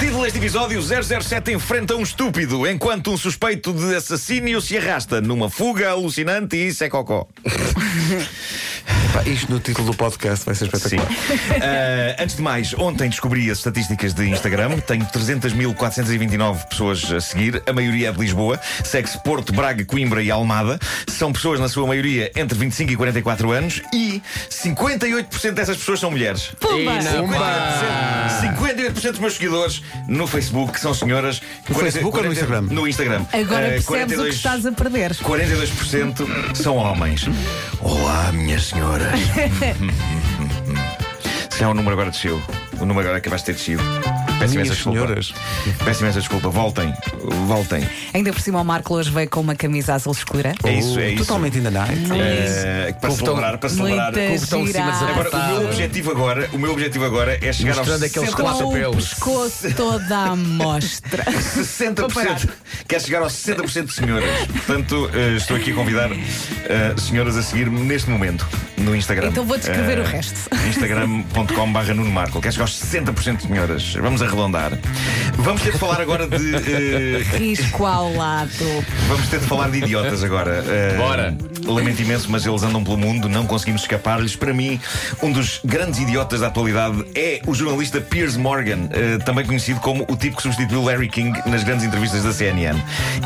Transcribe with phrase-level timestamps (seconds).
[0.00, 5.48] Título deste episódio: 007 enfrenta um estúpido enquanto um suspeito de assassínio se arrasta numa
[5.48, 7.28] fuga alucinante e isso é cocó.
[9.16, 10.76] Pá, isto no título do podcast vai ser Sim.
[10.76, 11.10] espetacular.
[11.10, 14.78] Uh, antes de mais, ontem descobri as estatísticas de Instagram.
[14.80, 17.62] Tenho 300.429 pessoas a seguir.
[17.66, 18.60] A maioria é de Lisboa.
[18.84, 20.78] Segue-se Porto, Braga, Coimbra e Almada.
[21.08, 23.80] São pessoas, na sua maioria, entre 25 e 44 anos.
[23.90, 26.50] E 58% dessas pessoas são mulheres.
[26.60, 26.98] Pumba!
[28.42, 31.40] 58% dos meus seguidores no Facebook são senhoras.
[31.66, 32.62] No Facebook ou no Instagram?
[32.70, 33.24] No Instagram.
[33.32, 35.14] Agora Uh, percebes o 42 que estás a perder.
[35.14, 37.26] 42% são homens.
[37.80, 39.05] Olá, minhas senhoras.
[41.50, 42.40] Se há um número agora desceu.
[42.80, 44.25] O número agora acabaste de ter descido.
[44.38, 44.98] Peço imensa desculpa.
[44.98, 45.34] senhoras.
[45.84, 46.48] Peço imensa desculpa.
[46.50, 46.92] Voltem.
[47.46, 47.88] Voltem.
[48.14, 50.54] Ainda por cima, o Marco hoje veio com uma camisa azul escura.
[50.64, 51.24] É isso, é isso.
[51.24, 51.94] Totalmente in the night.
[52.12, 54.12] Eh, para Com o botão- celebrar, para celebrar.
[54.12, 54.86] Com o botão em cima.
[54.92, 58.34] Agora, o meu objetivo agora, o meu objetivo agora é chegar aos Mostrando aqueles 60%.
[58.42, 59.08] quatro Com o pelos.
[59.08, 61.24] pescoço toda à mostra.
[61.32, 62.48] 60%.
[62.88, 64.28] Quer chegar aos 60% de senhoras.
[64.48, 68.46] Portanto, eh, estou aqui a convidar eh, senhoras a seguir-me neste momento
[68.76, 69.28] no Instagram.
[69.28, 70.38] Então vou descrever Eh, o resto.
[70.68, 72.40] Instagram.com.br Nuno Marco.
[72.40, 73.94] Quer chegar aos 60% de senhoras.
[73.94, 74.72] Vamos arredondar.
[75.38, 76.54] Vamos ter de falar agora de.
[76.54, 78.84] eh, Risco ao lado.
[79.08, 80.62] Vamos ter de falar de idiotas agora.
[80.62, 81.36] Uh, Bora.
[81.66, 84.36] Lamento imenso, mas eles andam pelo mundo, não conseguimos escapar-lhes.
[84.36, 84.80] Para mim,
[85.22, 90.04] um dos grandes idiotas da atualidade é o jornalista Piers Morgan, uh, também conhecido como
[90.08, 92.78] o tipo que substituiu Larry King nas grandes entrevistas da CNN.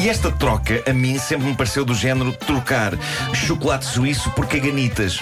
[0.00, 2.92] E esta troca, a mim, sempre me pareceu do género trocar
[3.32, 5.20] chocolate suíço por caganitas.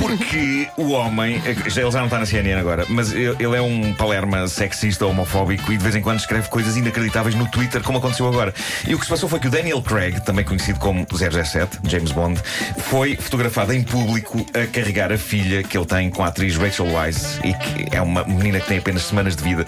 [0.00, 3.60] Porque o homem, já- ele já não está na CNN agora, mas ele ele é
[3.60, 7.98] um palerma sexista, homofóbico e de vez em quando escreve coisas inacreditáveis no Twitter, como
[7.98, 8.54] aconteceu agora.
[8.86, 12.12] E o que se passou foi que o Daniel Craig, também conhecido como 007, James
[12.12, 12.40] Bond,
[12.88, 16.86] foi fotografado em público a carregar a filha que ele tem com a atriz Rachel
[16.92, 19.64] Weisz, e que é uma menina que tem apenas semanas de vida,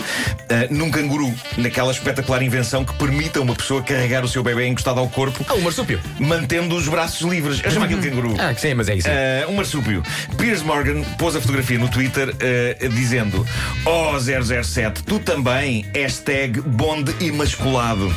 [0.51, 4.67] ah, num canguru, naquela espetacular invenção que permite a uma pessoa carregar o seu bebê
[4.67, 6.01] encostado ao corpo, Ah, o marsúpio.
[6.19, 7.61] mantendo os braços livres.
[7.63, 8.35] Eu chamo aquilo canguru.
[8.39, 9.09] Ah, que sim, mas é isso.
[9.09, 10.03] Uh, um marsúpio.
[10.37, 13.47] Piers Morgan pôs a fotografia no Twitter uh, dizendo:
[13.85, 18.13] Oh 007, tu também, hashtag bonde imasculado.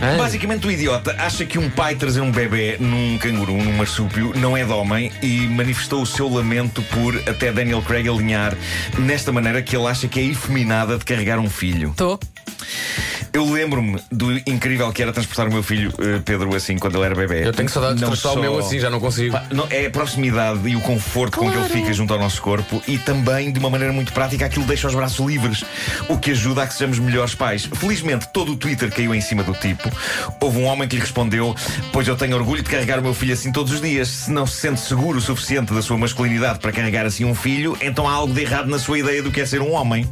[0.00, 0.16] Ah.
[0.16, 4.56] Basicamente, o idiota acha que um pai trazer um bebê num canguru, num marsúpio, não
[4.56, 8.54] é de homem e manifestou o seu lamento por até Daniel Craig alinhar
[8.98, 11.90] nesta maneira que ele acha que é efeminada de carregar um filho.
[11.90, 12.18] Estou.
[13.32, 17.04] Eu lembro-me do incrível que era transportar o meu filho, uh, Pedro, assim, quando ele
[17.06, 17.46] era bebê.
[17.46, 19.38] Eu tenho saudades de transportar o só- meu assim, já não consigo.
[19.52, 22.82] Não, é a proximidade e o conforto com que ele fica junto ao nosso corpo
[22.88, 25.62] e também, de uma maneira muito prática, aquilo deixa os braços livres,
[26.08, 27.68] o que ajuda a que sejamos melhores pais.
[27.72, 29.89] Felizmente, todo o Twitter caiu em cima do tipo.
[30.40, 31.54] Houve um homem que lhe respondeu:
[31.92, 34.08] Pois eu tenho orgulho de carregar o meu filho assim todos os dias.
[34.08, 37.76] Se não se sente seguro o suficiente da sua masculinidade para carregar assim um filho,
[37.80, 40.08] então há algo de errado na sua ideia do que é ser um homem.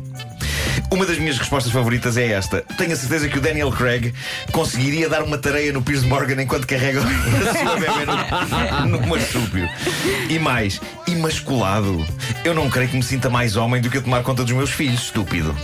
[0.91, 2.63] Uma das minhas respostas favoritas é esta.
[2.77, 4.15] Tenho a certeza que o Daniel Craig
[4.53, 9.69] conseguiria dar uma tareia no Piers Morgan enquanto carrega a sua bebê no, no marsúpio.
[10.29, 12.07] E mais, imasculado.
[12.45, 14.71] Eu não creio que me sinta mais homem do que a tomar conta dos meus
[14.71, 15.55] filhos, estúpido.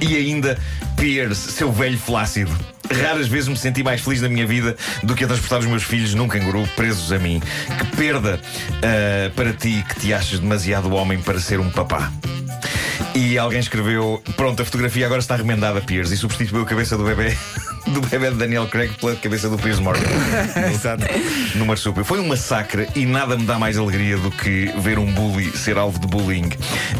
[0.00, 0.58] E ainda,
[0.96, 2.50] Piers, seu velho flácido.
[2.90, 5.82] Raras vezes me senti mais feliz na minha vida do que a transportar os meus
[5.82, 7.40] filhos num canguru presos a mim.
[7.78, 8.40] Que perda
[8.82, 12.12] ah, para ti que te achas demasiado homem para ser um papá.
[13.14, 17.04] E alguém escreveu: Pronto, a fotografia agora está remendada, Piers, e substituiu a cabeça do
[17.04, 17.36] bebê.
[17.86, 20.06] Do bebê de Daniel Craig pela cabeça do Piers Morgan
[20.72, 21.04] Exato.
[21.54, 22.04] no marsúpio.
[22.04, 25.76] Foi um massacre e nada me dá mais alegria do que ver um bully ser
[25.78, 26.50] alvo de bullying.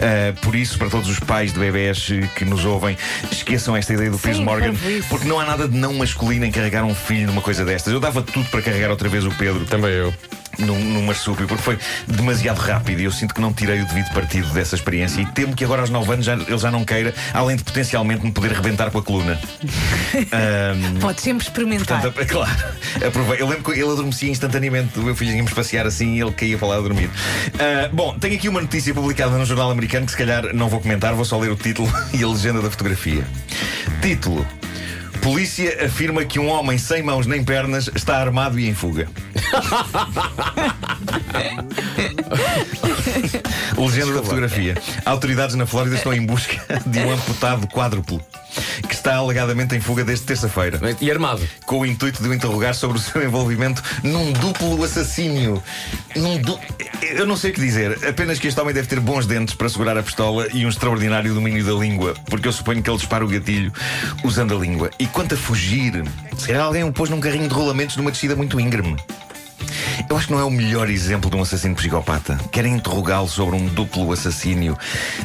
[0.00, 2.96] Ah, por isso, para todos os pais de bebés que nos ouvem,
[3.30, 4.72] esqueçam esta ideia do Piers Morgan,
[5.08, 7.92] porque não há nada de não masculino em carregar um filho numa coisa destas.
[7.92, 10.14] Eu dava tudo para carregar outra vez o Pedro Também eu.
[10.60, 14.12] Num, num marsúpio, porque foi demasiado rápido e eu sinto que não tirei o devido
[14.12, 17.14] partido dessa experiência e temo que agora aos 9 anos já, ele já não queira,
[17.32, 19.38] além de potencialmente me poder rebentar com a coluna.
[20.32, 22.02] Ahm, Podes sempre experimentar.
[22.02, 22.52] Portanto, claro,
[23.06, 23.40] aprovei.
[23.40, 24.98] Eu lembro que ele adormecia instantaneamente.
[24.98, 27.10] O meu filho íamos passear assim e ele caía para lá a dormir.
[27.58, 30.80] Ah, bom, tenho aqui uma notícia publicada num jornal americano que se calhar não vou
[30.80, 33.24] comentar, vou só ler o título e a legenda da fotografia.
[34.00, 34.46] Título.
[35.22, 39.08] Polícia afirma que um homem sem mãos nem pernas está armado e em fuga.
[43.76, 44.76] Legenda da fotografia.
[45.04, 48.20] Autoridades na Flórida estão em busca de um amputado quádruplo
[49.00, 51.42] está alegadamente em fuga desde terça-feira E armado.
[51.64, 55.62] com o intuito de o interrogar sobre o seu envolvimento num duplo assassínio.
[56.14, 56.58] Num du...
[57.00, 59.68] Eu não sei o que dizer, apenas que este homem deve ter bons dentes para
[59.68, 63.24] segurar a pistola e um extraordinário domínio da língua, porque eu suponho que ele dispara
[63.24, 63.72] o gatilho
[64.22, 64.90] usando a língua.
[64.98, 66.04] E quanto a fugir,
[66.36, 68.96] se calhar alguém o pôs num carrinho de rolamentos numa descida muito íngreme.
[70.10, 72.36] Eu acho que não é o melhor exemplo de um assassino psicopata.
[72.50, 74.76] Querem interrogá-lo sobre um duplo assassínio.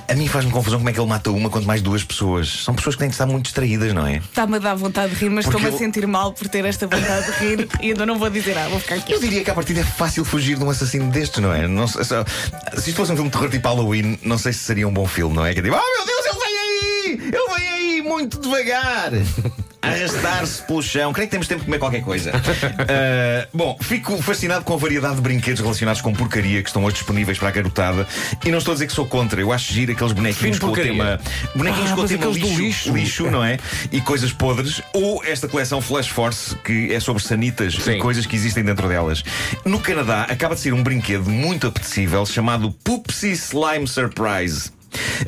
[0.07, 2.47] A mim faz-me confusão como é que ele mata uma quanto mais duas pessoas.
[2.63, 4.17] São pessoas que têm de estar muito distraídas, não é?
[4.17, 6.85] Está-me a dar vontade de rir, mas estou-me a eu- sentir mal por ter esta
[6.85, 9.11] vontade de rir e ainda não vou dizer, ah, vou ficar aqui.
[9.11, 11.67] Eu diria que a partida é fácil fugir de um assassino destes, não é?
[11.67, 14.87] Não só- se isto fosse um filme de terror tipo Halloween, não sei se seria
[14.87, 15.53] um bom filme, não é?
[15.55, 17.31] Que é tipo, oh meu Deus, ele vem aí!
[17.33, 19.11] Ele vem aí muito devagar!
[19.85, 21.13] Arrastar-se pelo chão.
[21.13, 22.31] Creio que temos tempo de comer qualquer coisa.
[22.33, 26.95] Ah, bom, fico fascinado com a variedade de brinquedos relacionados com porcaria que estão hoje
[26.95, 28.07] disponíveis para a garotada.
[28.45, 29.39] E não estou a dizer que sou contra.
[29.41, 31.19] Eu acho giro aqueles bonequinhos Fim com o tema.
[31.55, 32.93] Bonequinhos Ah, com o tema lixo, lixo.
[32.93, 33.57] lixo, não é?
[33.91, 34.81] E coisas podres.
[34.93, 37.99] Ou esta coleção Flash Force, que é sobre sanitas e Sim.
[37.99, 39.23] coisas que existem dentro delas.
[39.63, 44.71] No Canadá, acaba de sair um brinquedo muito apetecível chamado Poopsie Slime Surprise.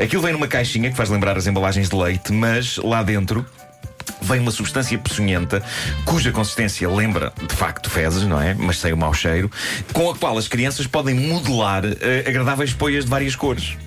[0.02, 3.46] Aquilo vem numa caixinha que faz lembrar as embalagens de leite, mas lá dentro.
[4.22, 5.64] Vem uma substância peçonhenta
[6.06, 8.54] cuja consistência lembra de facto fezes, não é?
[8.54, 9.50] Mas sem o mau cheiro,
[9.94, 13.78] com a qual as crianças podem modelar eh, agradáveis poias de várias cores.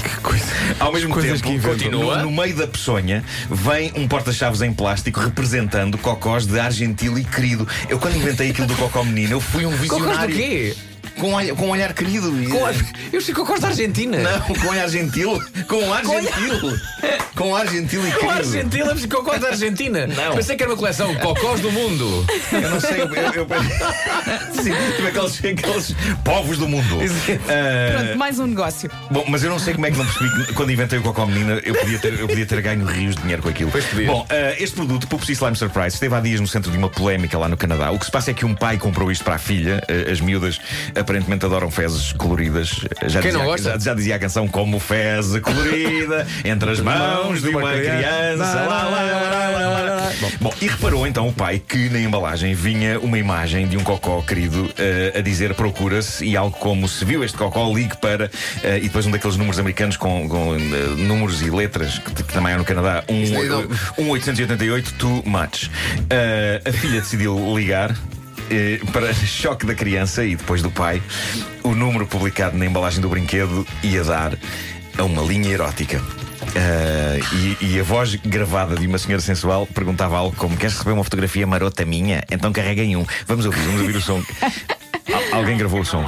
[0.02, 0.44] Que coisa.
[0.79, 1.67] Ao mesmo coisas tempo.
[1.67, 2.19] Continua.
[2.19, 7.25] No, no meio da peçonha vem um porta-chaves em plástico representando cocós de Argentil e
[7.25, 7.67] querido.
[7.88, 10.37] Eu, quando inventei aquilo do cocó menino, eu fui um Cocós do visionário.
[10.37, 10.76] quê?
[11.18, 12.30] Com, olha- com um olhar querido.
[12.50, 12.72] Com a-
[13.12, 14.18] Eu sei cocós da Argentina.
[14.18, 15.42] Não, com um olhar gentil.
[15.66, 16.78] Com um ar gentil.
[17.34, 18.38] Com um ar gentil e Com querido.
[18.38, 20.06] Argentina, mas cocós da Argentina.
[20.06, 20.34] Não.
[20.36, 22.26] Pensei que era uma coleção cocós do mundo.
[22.52, 23.14] Eu não sei, eu.
[23.14, 23.46] eu, eu
[24.62, 25.94] Sim, tipo aqueles, aqueles
[26.24, 26.98] povos do mundo.
[27.48, 28.90] Ah, Pronto, mais um negócio.
[29.10, 31.26] Bom, mas eu não sei como é que não percebi que quando inventei o Cocó
[31.26, 33.70] Menina eu podia ter, eu podia ter ganho rios de dinheiro com aquilo.
[33.70, 34.06] Pois podia.
[34.06, 37.38] Bom, eh, este produto, Pupsi Slime Surprise, esteve há dias no centro de uma polémica
[37.38, 37.90] lá no Canadá.
[37.90, 39.82] O que se passa é que um pai comprou isto para a filha.
[39.88, 40.60] Eh, as miúdas
[41.08, 42.69] aparentemente adoram fezes coloridas.
[43.06, 43.70] Já Quem dizia, não gosta?
[43.70, 48.44] Já, já dizia a canção como fez colorida entre as mãos de uma criança.
[48.44, 50.12] Lá, lá, lá, lá, lá, lá, lá.
[50.38, 54.20] Bom, e reparou então o pai que na embalagem vinha uma imagem de um cocó
[54.20, 58.31] querido eh, a dizer procura-se e algo como se viu este cocó, ligue para.
[58.62, 60.58] eh, e depois um daqueles números americanos com, com, eh,
[60.99, 63.02] números e letras que, que também há no Canadá.
[63.08, 65.70] Um, um 888 too much.
[66.66, 67.94] A filha decidiu ligar.
[68.50, 71.02] Eh, Para choque da criança e depois do pai,
[71.62, 74.32] o número publicado na embalagem do brinquedo ia dar
[74.96, 76.02] a uma linha erótica.
[76.56, 77.18] Ah,
[77.60, 81.04] e, e a voz gravada de uma senhora sensual perguntava algo como: Queres receber uma
[81.04, 82.22] fotografia marota minha?
[82.30, 83.04] Então carrega em um.
[83.26, 84.22] Vamos ouvir, vamos ouvir o som.
[84.42, 86.04] Al- alguém gravou o som.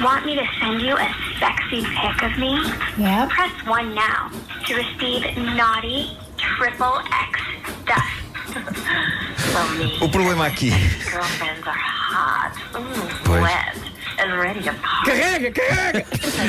[0.00, 1.08] Want me to send you a
[1.40, 2.54] sexy pic of me?
[2.98, 3.30] Yep.
[3.30, 4.30] Press 1 now
[4.66, 5.26] to receive
[5.56, 7.40] naughty triple X
[7.82, 8.17] stuff.
[10.00, 10.70] O problema aqui.
[10.70, 13.87] Hot, mm, Pois.
[15.04, 16.06] Carrega, carrega.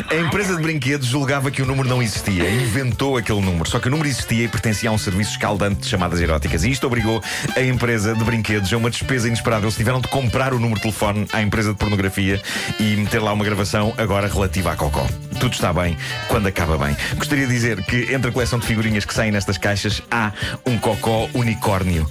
[0.10, 3.70] A empresa de brinquedos julgava que o número não existia, inventou aquele número.
[3.70, 6.64] Só que o número existia e pertencia a um serviço escaldante de chamadas eróticas.
[6.64, 7.22] E isto obrigou
[7.56, 9.66] a empresa de brinquedos a uma despesa inesperada.
[9.66, 12.42] Eles tiveram de comprar o número de telefone à empresa de pornografia
[12.80, 15.08] e meter lá uma gravação agora relativa à Cocó.
[15.40, 16.96] Tudo está bem quando acaba bem.
[17.16, 20.32] Gostaria de dizer que entre a coleção de figurinhas que saem nestas caixas há
[20.66, 22.08] um Cocó unicórnio.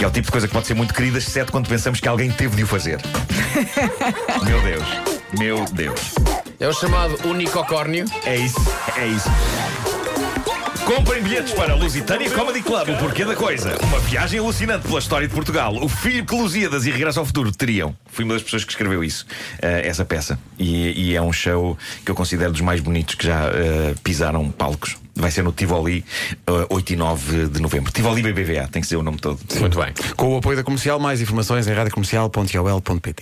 [0.00, 2.08] Que é o tipo de coisa que pode ser muito querida, exceto quando pensamos que
[2.08, 2.98] alguém teve de o fazer.
[4.42, 4.88] Meu Deus,
[5.38, 6.14] meu Deus.
[6.58, 8.06] É o chamado unicocórnio.
[8.24, 8.56] É isso,
[8.96, 9.28] é isso.
[10.86, 13.76] Comprem bilhetes para Lusitânia Comedy Club, o porquê da coisa.
[13.84, 15.76] Uma viagem alucinante pela história de Portugal.
[15.76, 17.94] O filho que Lusíadas e Regresso ao Futuro teriam.
[18.06, 19.26] Fui uma das pessoas que escreveu isso,
[19.60, 20.38] eh, essa peça.
[20.58, 24.50] E, e é um show que eu considero dos mais bonitos que já eh, pisaram
[24.50, 24.96] palcos.
[25.20, 26.04] Vai ser no Tivoli,
[26.46, 27.92] eh, 8 e 9 de novembro.
[27.92, 29.38] Tivoli BBVA, tem que ser o nome todo.
[29.58, 29.92] Muito bem.
[30.16, 33.14] Com o apoio da comercial, mais informações em radiocomercial.ol.pt.